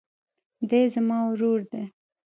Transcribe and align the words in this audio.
دی 0.69 0.81
زما 0.93 1.17
ورور 1.29 1.59
دئ. 1.71 1.83